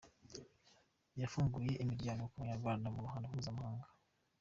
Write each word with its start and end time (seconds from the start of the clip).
Yafunguye 1.21 1.71
imiryango 1.83 2.23
ku 2.29 2.35
banyarwanda 2.41 2.87
mu 2.93 2.99
ruhando 3.05 3.25
mpuzamahanga. 3.31 3.87